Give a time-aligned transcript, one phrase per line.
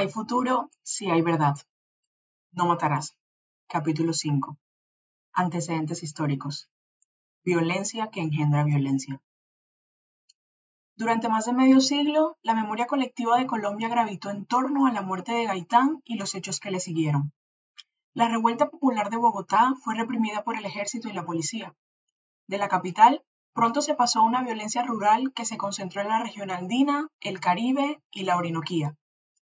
[0.00, 1.56] Hay futuro si hay verdad.
[2.52, 3.18] No matarás.
[3.68, 4.56] Capítulo 5.
[5.34, 6.70] Antecedentes históricos.
[7.44, 9.20] Violencia que engendra violencia.
[10.96, 15.02] Durante más de medio siglo, la memoria colectiva de Colombia gravitó en torno a la
[15.02, 17.34] muerte de Gaitán y los hechos que le siguieron.
[18.14, 21.74] La revuelta popular de Bogotá fue reprimida por el ejército y la policía.
[22.46, 26.22] De la capital, pronto se pasó a una violencia rural que se concentró en la
[26.22, 28.96] región andina, el Caribe y la Orinoquía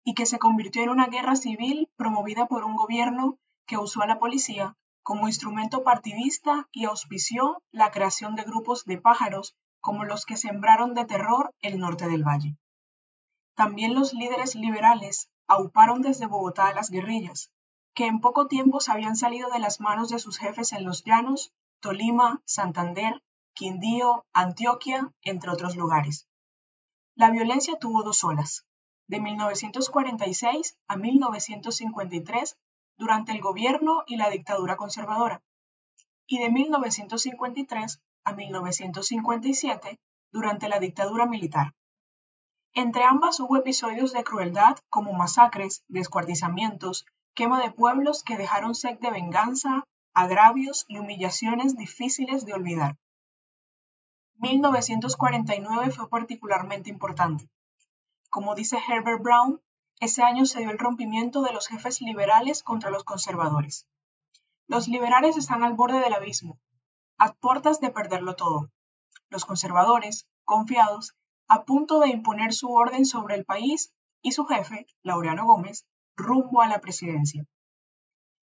[0.05, 4.07] y que se convirtió en una guerra civil promovida por un gobierno que usó a
[4.07, 10.25] la policía como instrumento partidista y auspició la creación de grupos de pájaros como los
[10.25, 12.57] que sembraron de terror el norte del valle.
[13.55, 17.51] También los líderes liberales auparon desde Bogotá a las guerrillas,
[17.95, 21.05] que en poco tiempo se habían salido de las manos de sus jefes en los
[21.05, 26.27] llanos, Tolima, Santander, Quindío, Antioquia, entre otros lugares.
[27.15, 28.67] La violencia tuvo dos olas,
[29.07, 32.57] de 1946 a 1953
[32.97, 35.43] durante el gobierno y la dictadura conservadora,
[36.27, 39.99] y de 1953 a 1957
[40.33, 41.75] durante la dictadura militar.
[42.73, 48.99] Entre ambas hubo episodios de crueldad como masacres, descuartizamientos, quema de pueblos que dejaron sed
[48.99, 52.97] de venganza, agravios y humillaciones difíciles de olvidar.
[54.39, 57.49] 1949 fue particularmente importante.
[58.35, 59.63] Como dice Herbert Brown,
[60.01, 63.87] ese año se dio el rompimiento de los jefes liberales contra los conservadores.
[64.67, 66.59] Los liberales están al borde del abismo,
[67.17, 68.73] a puertas de perderlo todo.
[69.29, 71.15] Los conservadores, confiados,
[71.47, 75.87] a punto de imponer su orden sobre el país y su jefe, Laureano Gómez,
[76.17, 77.47] rumbo a la presidencia.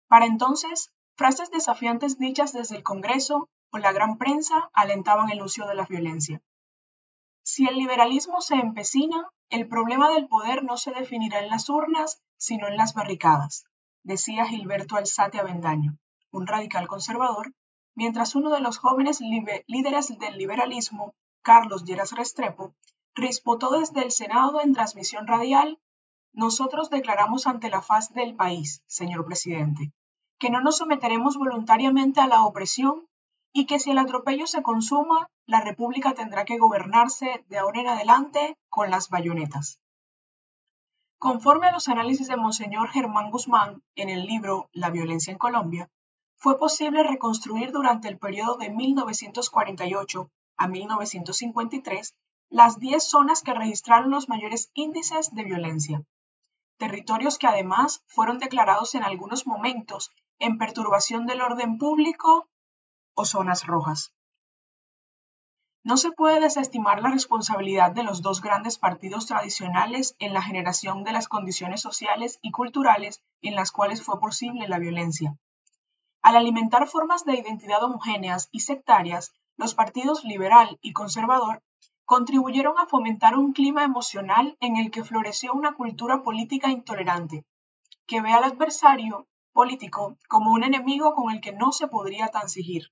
[0.09, 5.67] Para entonces, frases desafiantes dichas desde el Congreso o la gran prensa alentaban el uso
[5.67, 6.41] de la violencia.
[7.47, 12.23] Si el liberalismo se empecina, el problema del poder no se definirá en las urnas,
[12.39, 13.67] sino en las barricadas,
[14.03, 15.99] decía Gilberto Alzate Avendaño,
[16.33, 17.53] un radical conservador,
[17.95, 19.21] mientras uno de los jóvenes
[19.67, 22.75] líderes del liberalismo, Carlos Lleras Restrepo,
[23.15, 25.79] rispotó desde el Senado en transmisión radial
[26.33, 29.93] nosotros declaramos ante la faz del país, señor presidente,
[30.39, 33.07] que no nos someteremos voluntariamente a la opresión
[33.57, 37.89] y que si el atropello se consuma, la República tendrá que gobernarse de ahora en
[37.89, 39.79] adelante con las bayonetas.
[41.19, 45.89] Conforme a los análisis de Monseñor Germán Guzmán en el libro La violencia en Colombia,
[46.35, 52.15] fue posible reconstruir durante el periodo de 1948 a 1953
[52.51, 56.03] las 10 zonas que registraron los mayores índices de violencia,
[56.77, 60.11] territorios que además fueron declarados en algunos momentos
[60.41, 62.49] en perturbación del orden público
[63.15, 64.13] o zonas rojas.
[65.87, 71.05] No se puede desestimar la responsabilidad de los dos grandes partidos tradicionales en la generación
[71.05, 75.37] de las condiciones sociales y culturales en las cuales fue posible la violencia.
[76.23, 81.63] Al alimentar formas de identidad homogéneas y sectarias, los partidos liberal y conservador
[82.07, 87.45] contribuyeron a fomentar un clima emocional en el que floreció una cultura política intolerante,
[88.07, 92.91] que ve al adversario político como un enemigo con el que no se podría transigir.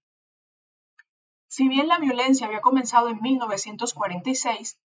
[1.54, 4.78] Si bien la violencia había comenzado en 1946,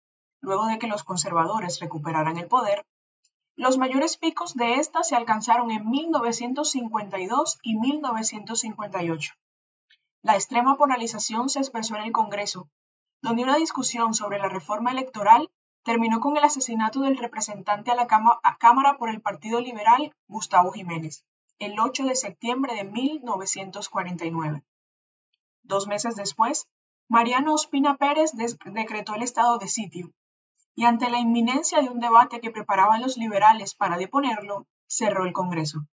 [0.41, 2.87] luego de que los conservadores recuperaran el poder,
[3.55, 9.33] los mayores picos de esta se alcanzaron en 1952 y 1958.
[10.23, 12.67] La extrema polarización se expresó en el Congreso,
[13.21, 15.51] donde una discusión sobre la reforma electoral
[15.83, 21.25] terminó con el asesinato del representante a la Cámara por el Partido Liberal, Gustavo Jiménez,
[21.59, 24.63] el 8 de septiembre de 1949.
[25.67, 26.67] Dos meses después,
[27.07, 30.11] Mariano Ospina Pérez decretó el estado de sitio,
[30.75, 35.33] y ante la inminencia de un debate que preparaban los liberales para deponerlo, cerró el
[35.33, 35.87] Congreso,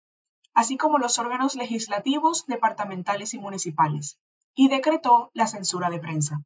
[0.53, 4.17] así como los órganos legislativos, departamentales y municipales,
[4.55, 6.41] y decretó la censura de prensa.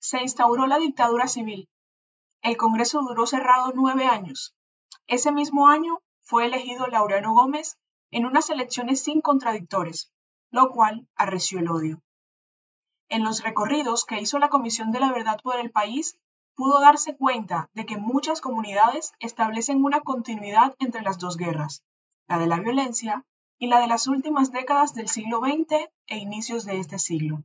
[0.00, 1.68] Se instauró la dictadura civil.
[2.42, 4.56] El Congreso duró cerrado nueve años.
[5.06, 7.78] Ese mismo año fue elegido Laureano Gómez
[8.10, 10.12] en unas elecciones sin contradictores,
[10.50, 12.03] lo cual arreció el odio.
[13.08, 16.18] En los recorridos que hizo la Comisión de la Verdad por el país,
[16.54, 21.82] pudo darse cuenta de que muchas comunidades establecen una continuidad entre las dos guerras,
[22.28, 23.24] la de la violencia
[23.58, 27.42] y la de las últimas décadas del siglo XX e inicios de este siglo.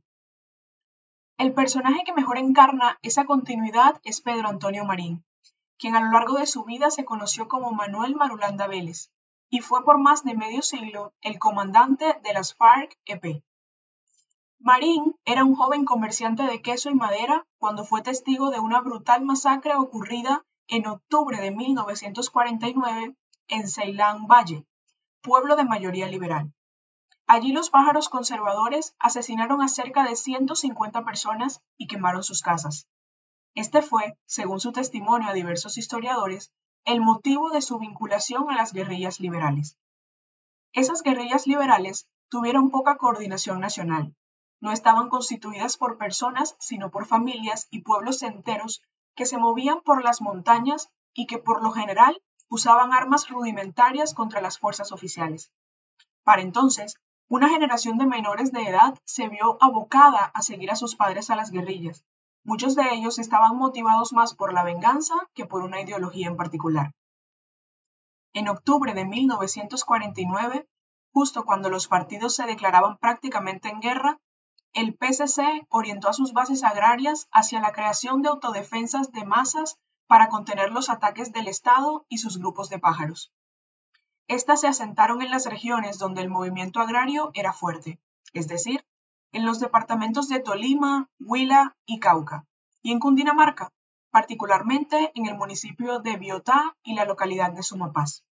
[1.38, 5.24] El personaje que mejor encarna esa continuidad es Pedro Antonio Marín,
[5.78, 9.10] quien a lo largo de su vida se conoció como Manuel Marulanda Vélez
[9.48, 13.42] y fue por más de medio siglo el comandante de las FARC-EP.
[14.62, 19.24] Marín era un joven comerciante de queso y madera cuando fue testigo de una brutal
[19.24, 23.16] masacre ocurrida en octubre de 1949
[23.48, 24.66] en Ceilán Valle,
[25.22, 26.52] pueblo de mayoría liberal.
[27.26, 32.86] Allí los pájaros conservadores asesinaron a cerca de 150 personas y quemaron sus casas.
[33.54, 36.52] Este fue, según su testimonio a diversos historiadores,
[36.84, 39.78] el motivo de su vinculación a las guerrillas liberales.
[40.74, 44.14] Esas guerrillas liberales tuvieron poca coordinación nacional.
[44.60, 48.82] No estaban constituidas por personas, sino por familias y pueblos enteros
[49.14, 54.40] que se movían por las montañas y que por lo general usaban armas rudimentarias contra
[54.40, 55.52] las fuerzas oficiales.
[56.24, 56.96] Para entonces,
[57.28, 61.36] una generación de menores de edad se vio abocada a seguir a sus padres a
[61.36, 62.04] las guerrillas.
[62.42, 66.92] Muchos de ellos estaban motivados más por la venganza que por una ideología en particular.
[68.32, 70.68] En octubre de 1949,
[71.12, 74.20] justo cuando los partidos se declaraban prácticamente en guerra,
[74.72, 80.28] el PCC orientó a sus bases agrarias hacia la creación de autodefensas de masas para
[80.28, 83.32] contener los ataques del Estado y sus grupos de pájaros.
[84.28, 88.00] Estas se asentaron en las regiones donde el movimiento agrario era fuerte,
[88.32, 88.84] es decir,
[89.32, 92.46] en los departamentos de Tolima, Huila y Cauca,
[92.82, 93.72] y en Cundinamarca,
[94.10, 98.24] particularmente en el municipio de Biotá y la localidad de Sumapaz.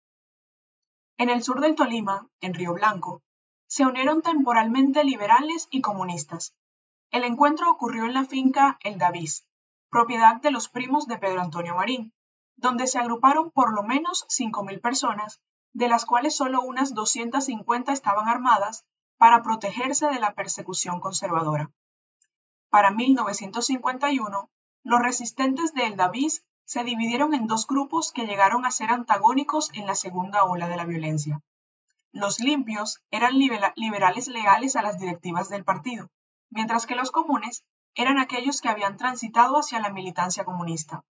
[1.19, 3.23] En el sur del Tolima, en Río Blanco,
[3.67, 6.55] se unieron temporalmente liberales y comunistas.
[7.11, 9.47] El encuentro ocurrió en la finca El Davís,
[9.91, 12.13] propiedad de los primos de Pedro Antonio Marín,
[12.57, 15.41] donde se agruparon por lo menos 5.000 personas
[15.73, 18.87] de las cuales solo unas 250 estaban armadas
[19.19, 21.71] para protegerse de la persecución conservadora.
[22.71, 24.51] Para 1951,
[24.85, 29.71] los resistentes de El Davis se dividieron en dos grupos que llegaron a ser antagónicos
[29.75, 31.43] en la segunda ola de la violencia.
[32.19, 36.09] Los limpios eran liberales leales a las directivas del partido,
[36.49, 37.63] mientras que los comunes
[37.95, 41.05] eran aquellos que habían transitado hacia la militancia comunista.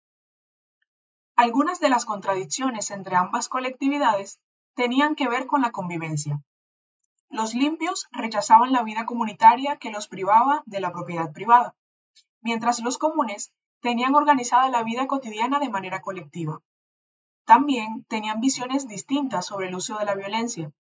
[1.35, 4.39] Algunas de las contradicciones entre ambas colectividades
[4.73, 6.41] tenían que ver con la convivencia.
[7.29, 11.75] Los limpios rechazaban la vida comunitaria que los privaba de la propiedad privada,
[12.41, 16.61] mientras los comunes tenían organizada la vida cotidiana de manera colectiva.
[17.45, 20.71] También tenían visiones distintas sobre el uso de la violencia.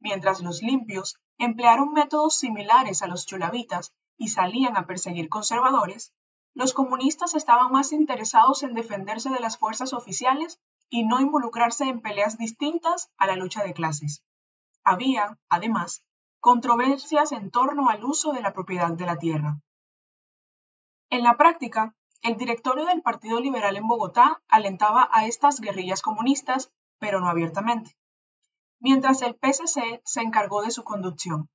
[0.00, 6.12] Mientras los limpios emplearon métodos similares a los chulavitas y salían a perseguir conservadores,
[6.54, 12.00] los comunistas estaban más interesados en defenderse de las fuerzas oficiales y no involucrarse en
[12.00, 14.24] peleas distintas a la lucha de clases.
[14.82, 16.02] Había, además,
[16.40, 19.60] controversias en torno al uso de la propiedad de la tierra.
[21.10, 26.72] En la práctica, el directorio del Partido Liberal en Bogotá alentaba a estas guerrillas comunistas,
[26.98, 27.96] pero no abiertamente,
[28.80, 31.48] mientras el PSC se encargó de su conducción.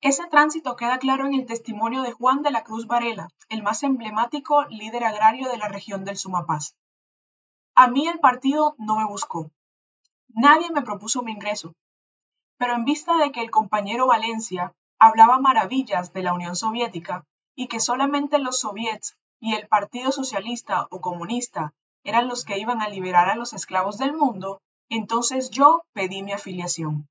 [0.00, 3.82] Ese tránsito queda claro en el testimonio de Juan de la Cruz Varela, el más
[3.84, 6.74] emblemático líder agrario de la región del Sumapaz.
[7.74, 9.50] A mí el partido no me buscó.
[10.28, 11.74] Nadie me propuso mi ingreso.
[12.58, 17.24] Pero en vista de que el compañero Valencia hablaba maravillas de la Unión Soviética
[17.54, 21.74] y que solamente los soviets y el Partido Socialista o Comunista
[22.04, 24.60] eran los que iban a liberar a los esclavos del mundo,
[24.96, 27.08] entonces yo pedí mi afiliación.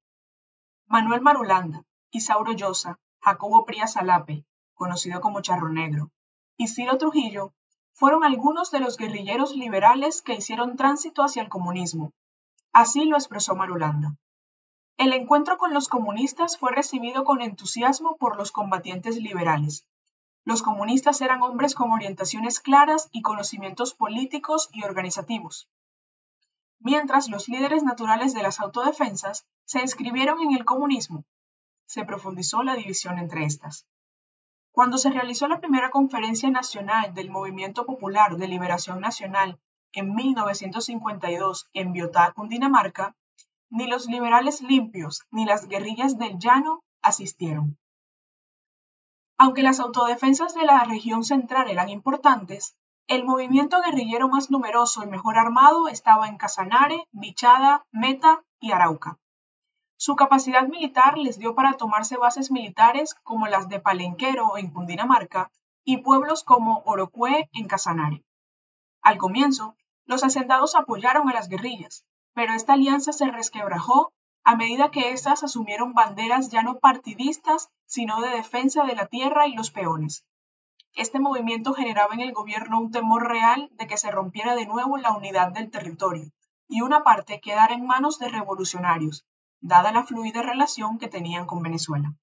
[0.86, 4.45] Manuel Marulanda, Isauro Llosa, Jacobo Prías Alape,
[4.76, 6.11] conocido como Charro Negro,
[6.57, 7.54] y Ciro Trujillo
[7.94, 12.11] fueron algunos de los guerrilleros liberales que hicieron tránsito hacia el comunismo.
[12.71, 14.16] Así lo expresó Marulanda.
[14.97, 19.88] El encuentro con los comunistas fue recibido con entusiasmo por los combatientes liberales.
[20.45, 25.68] Los comunistas eran hombres con orientaciones claras y conocimientos políticos y organizativos.
[26.83, 31.26] Mientras los líderes naturales de las autodefensas se inscribieron en el comunismo,
[31.85, 33.85] se profundizó la división entre estas.
[34.71, 39.59] Cuando se realizó la primera conferencia nacional del Movimiento Popular de Liberación Nacional
[39.94, 43.16] en 1952 en Biotá, Cundinamarca,
[43.69, 47.78] ni los liberales limpios ni las guerrillas del llano asistieron.
[49.38, 52.76] Aunque las autodefensas de la región central eran importantes,
[53.08, 59.20] el movimiento guerrillero más numeroso y mejor armado estaba en Casanare, Bichada, Meta y Arauca.
[59.98, 65.52] Su capacidad militar les dio para tomarse bases militares como las de Palenquero en Cundinamarca
[65.84, 68.24] y pueblos como Orocué en Casanare.
[69.02, 74.90] Al comienzo, los asentados apoyaron a las guerrillas, pero esta alianza se resquebrajó a medida
[74.90, 79.70] que éstas asumieron banderas ya no partidistas, sino de defensa de la tierra y los
[79.70, 80.26] peones.
[80.94, 84.98] Este movimiento generaba en el gobierno un temor real de que se rompiera de nuevo
[84.98, 86.31] la unidad del territorio
[86.68, 89.26] y una parte quedara en manos de revolucionarios,
[89.62, 92.14] dada la fluida relación que tenían con Venezuela.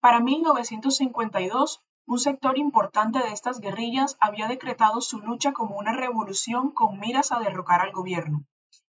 [0.00, 6.72] Para 1952, un sector importante de estas guerrillas había decretado su lucha como una revolución
[6.72, 8.44] con miras a derrocar al gobierno,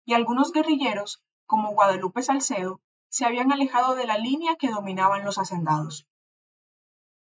[0.05, 5.39] y algunos guerrilleros, como Guadalupe Salcedo, se habían alejado de la línea que dominaban los
[5.39, 6.07] hacendados.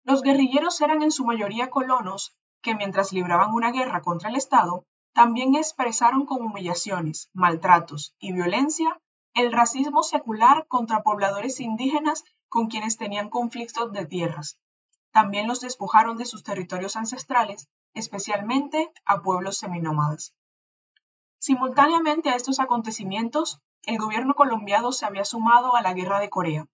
[0.04, 4.86] Los guerrilleros eran en su mayoría colonos que mientras libraban una guerra contra el Estado,
[5.14, 9.00] también expresaron con humillaciones, maltratos y violencia
[9.34, 14.60] el racismo secular contra pobladores indígenas con quienes tenían conflictos de tierras.
[15.12, 20.34] También los despojaron de sus territorios ancestrales, especialmente a pueblos seminómadas.
[21.40, 26.68] Simultáneamente a estos acontecimientos, el gobierno colombiano se había sumado a la Guerra de Corea.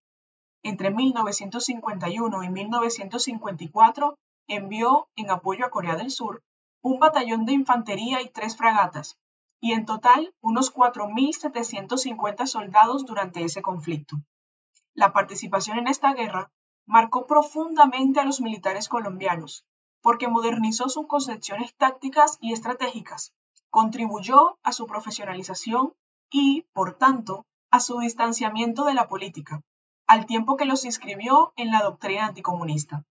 [0.64, 4.16] Entre 1951 y 1954
[4.48, 6.42] envió, en apoyo a Corea del Sur,
[6.82, 9.18] un batallón de infantería y tres fragatas,
[9.62, 14.18] y en total unos 4.750 soldados durante ese conflicto.
[14.94, 16.52] La participación en esta guerra
[16.86, 19.66] marcó profundamente a los militares colombianos,
[20.02, 23.34] porque modernizó sus concepciones tácticas y estratégicas,
[23.70, 25.94] contribuyó a su profesionalización
[26.32, 29.62] y, por tanto, a su distanciamiento de la política,
[30.10, 33.06] al tiempo que los inscribió en la doctrina anticomunista.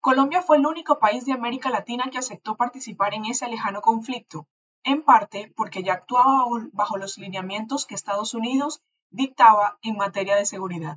[0.00, 4.46] Colombia fue el único país de América Latina que aceptó participar en ese lejano conflicto,
[4.84, 10.46] en parte porque ya actuaba bajo los lineamientos que Estados Unidos dictaba en materia de
[10.46, 10.96] seguridad.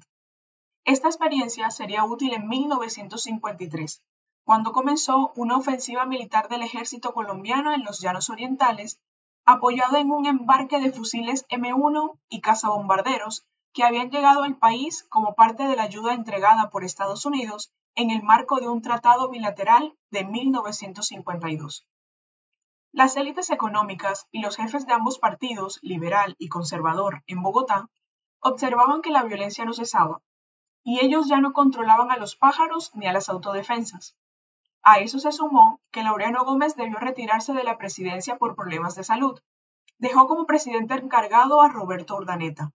[0.85, 4.01] Esta experiencia sería útil en 1953,
[4.45, 8.97] cuando comenzó una ofensiva militar del ejército colombiano en los llanos orientales,
[9.43, 13.45] apoyada en un embarque de fusiles M1 y cazabombarderos
[13.77, 18.09] que habían llegado al país como parte de la ayuda entregada por Estados Unidos en
[18.09, 21.85] el marco de un tratado bilateral de 1952.
[22.91, 27.87] Las élites económicas y los jefes de ambos partidos, liberal y conservador, en Bogotá,
[28.39, 30.23] observaban que la violencia no cesaba,
[30.83, 34.15] y ellos ya no controlaban a los pájaros ni a las autodefensas.
[34.81, 39.03] A eso se sumó que Laureano Gómez debió retirarse de la presidencia por problemas de
[39.03, 39.39] salud.
[39.99, 42.73] Dejó como presidente encargado a Roberto Urdaneta.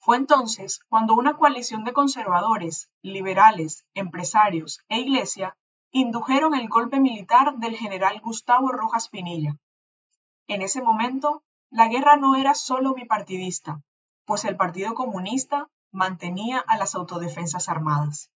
[0.00, 5.56] Fue entonces cuando una coalición de conservadores, liberales, empresarios e iglesia
[5.90, 9.56] indujeron el golpe militar del general Gustavo Rojas Pinilla.
[10.46, 13.82] En ese momento, la guerra no era solo bipartidista,
[14.24, 18.30] pues el Partido Comunista mantenía a las autodefensas armadas.